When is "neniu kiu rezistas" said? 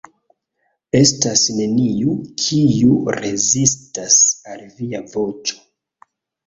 1.59-4.19